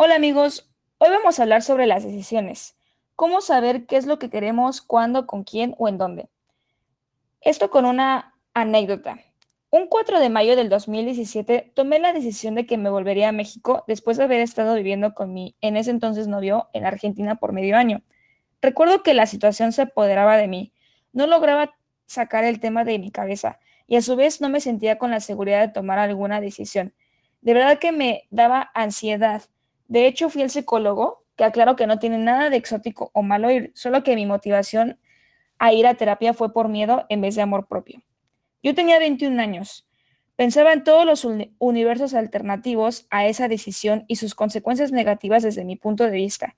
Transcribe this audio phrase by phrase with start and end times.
[0.00, 2.76] Hola amigos, hoy vamos a hablar sobre las decisiones.
[3.16, 6.28] Cómo saber qué es lo que queremos, cuándo, con quién o en dónde.
[7.40, 9.18] Esto con una anécdota.
[9.70, 13.82] Un 4 de mayo del 2017 tomé la decisión de que me volvería a México
[13.88, 17.76] después de haber estado viviendo con mi en ese entonces novio en Argentina por medio
[17.76, 18.02] año.
[18.62, 20.72] Recuerdo que la situación se apoderaba de mí.
[21.12, 21.74] No lograba
[22.06, 23.58] sacar el tema de mi cabeza
[23.88, 26.94] y a su vez no me sentía con la seguridad de tomar alguna decisión.
[27.40, 29.42] De verdad que me daba ansiedad.
[29.88, 33.50] De hecho, fui al psicólogo, que aclaro que no tiene nada de exótico o malo
[33.50, 34.98] ir, solo que mi motivación
[35.58, 38.02] a ir a terapia fue por miedo en vez de amor propio.
[38.62, 39.88] Yo tenía 21 años.
[40.36, 41.26] Pensaba en todos los
[41.58, 46.54] universos alternativos a esa decisión y sus consecuencias negativas desde mi punto de vista,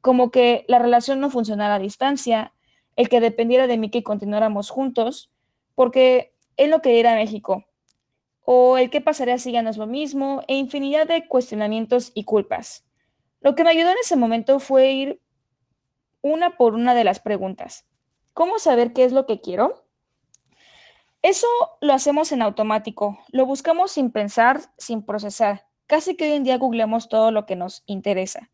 [0.00, 2.52] como que la relación no funcionara a distancia,
[2.96, 5.30] el que dependiera de mí que continuáramos juntos,
[5.74, 7.64] porque él no quería ir a México,
[8.52, 12.24] o el qué pasaría si ya no es lo mismo, e infinidad de cuestionamientos y
[12.24, 12.84] culpas.
[13.40, 15.22] Lo que me ayudó en ese momento fue ir
[16.20, 17.86] una por una de las preguntas.
[18.32, 19.84] ¿Cómo saber qué es lo que quiero?
[21.22, 21.46] Eso
[21.80, 25.68] lo hacemos en automático, lo buscamos sin pensar, sin procesar.
[25.86, 28.50] Casi que hoy en día googleamos todo lo que nos interesa.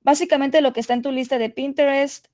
[0.00, 2.28] Básicamente lo que está en tu lista de Pinterest,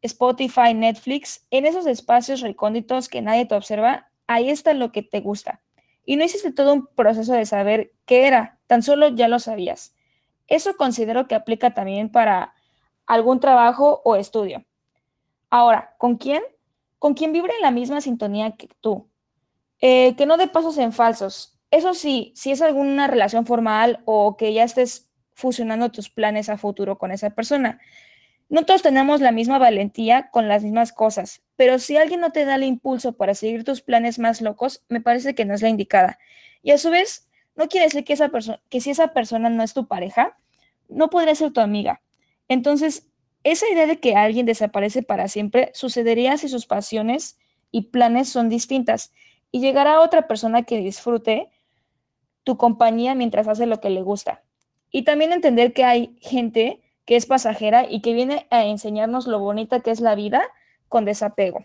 [0.00, 5.20] Spotify, Netflix, en esos espacios recónditos que nadie te observa, ahí está lo que te
[5.20, 5.60] gusta.
[6.08, 9.94] Y no hiciste todo un proceso de saber qué era, tan solo ya lo sabías.
[10.46, 12.54] Eso considero que aplica también para
[13.04, 14.64] algún trabajo o estudio.
[15.50, 16.42] Ahora, ¿con quién?
[16.98, 19.10] Con quien vibre en la misma sintonía que tú.
[19.82, 21.58] Eh, que no dé pasos en falsos.
[21.70, 26.56] Eso sí, si es alguna relación formal o que ya estés fusionando tus planes a
[26.56, 27.82] futuro con esa persona.
[28.48, 32.46] No todos tenemos la misma valentía con las mismas cosas, pero si alguien no te
[32.46, 35.68] da el impulso para seguir tus planes más locos, me parece que no es la
[35.68, 36.18] indicada.
[36.62, 38.30] Y a su vez, no quiere decir que, esa
[38.70, 40.38] que si esa persona no es tu pareja,
[40.88, 42.00] no podría ser tu amiga.
[42.48, 43.08] Entonces,
[43.44, 47.38] esa idea de que alguien desaparece para siempre sucedería si sus pasiones
[47.70, 49.12] y planes son distintas
[49.50, 51.50] y llegará otra persona que disfrute
[52.44, 54.42] tu compañía mientras hace lo que le gusta.
[54.90, 59.38] Y también entender que hay gente que es pasajera y que viene a enseñarnos lo
[59.38, 60.42] bonita que es la vida
[60.90, 61.64] con desapego.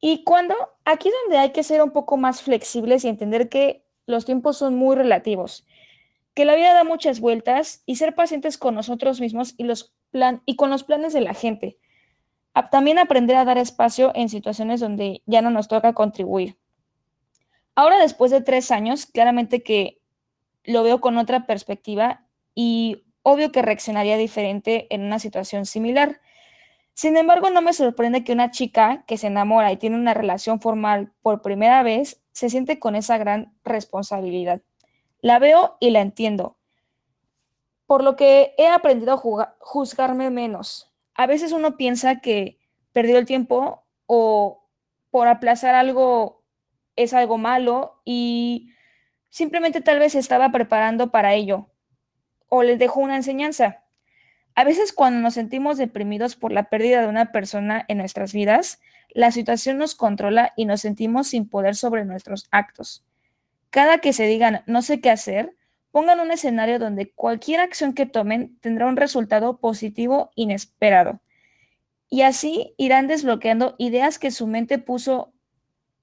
[0.00, 4.24] Y cuando, aquí donde hay que ser un poco más flexibles y entender que los
[4.24, 5.68] tiempos son muy relativos,
[6.34, 10.42] que la vida da muchas vueltas y ser pacientes con nosotros mismos y, los plan
[10.46, 11.78] y con los planes de la gente.
[12.72, 16.58] también aprender a dar espacio en situaciones donde ya no nos toca contribuir.
[17.76, 20.00] Ahora, después de tres años, claramente que
[20.64, 26.20] lo veo con otra perspectiva y obvio que reaccionaría diferente en una situación similar.
[26.94, 30.60] Sin embargo, no me sorprende que una chica que se enamora y tiene una relación
[30.60, 34.60] formal por primera vez se siente con esa gran responsabilidad.
[35.20, 36.56] La veo y la entiendo,
[37.86, 40.92] por lo que he aprendido a juzgarme menos.
[41.14, 42.58] A veces uno piensa que
[42.92, 44.66] perdió el tiempo o
[45.10, 46.42] por aplazar algo
[46.96, 48.72] es algo malo y
[49.28, 51.70] simplemente tal vez estaba preparando para ello
[52.50, 53.82] o les dejo una enseñanza.
[54.54, 58.80] A veces cuando nos sentimos deprimidos por la pérdida de una persona en nuestras vidas,
[59.08, 63.02] la situación nos controla y nos sentimos sin poder sobre nuestros actos.
[63.70, 65.54] Cada que se digan no sé qué hacer,
[65.92, 71.20] pongan un escenario donde cualquier acción que tomen tendrá un resultado positivo inesperado.
[72.08, 75.32] Y así irán desbloqueando ideas que su mente puso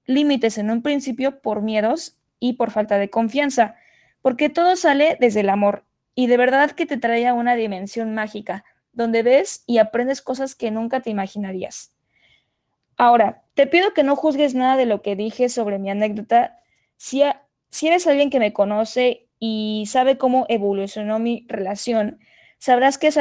[0.06, 3.76] límites en un principio por miedos y por falta de confianza,
[4.22, 5.84] porque todo sale desde el amor
[6.18, 10.56] y de verdad que te trae a una dimensión mágica, donde ves y aprendes cosas
[10.56, 11.94] que nunca te imaginarías.
[12.96, 16.58] Ahora, te pido que no juzgues nada de lo que dije sobre mi anécdota.
[16.96, 17.22] Si,
[17.70, 22.18] si eres alguien que me conoce y sabe cómo evolucionó mi relación,
[22.58, 23.12] sabrás que,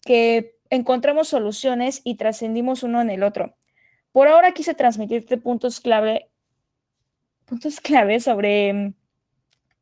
[0.00, 3.58] que encontramos soluciones y trascendimos uno en el otro.
[4.10, 6.30] Por ahora quise transmitirte puntos clave,
[7.44, 8.94] puntos clave sobre mm,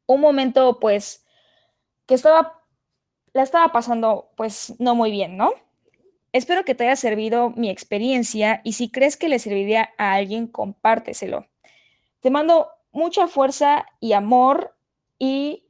[0.06, 1.24] un momento, pues,
[2.10, 2.60] que estaba,
[3.34, 5.52] la estaba pasando pues no muy bien, ¿no?
[6.32, 10.48] Espero que te haya servido mi experiencia y si crees que le serviría a alguien,
[10.48, 11.46] compárteselo.
[12.18, 14.76] Te mando mucha fuerza y amor
[15.20, 15.68] y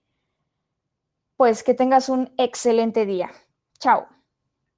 [1.37, 3.31] pues que tengas un excelente día.
[3.79, 4.09] Chao.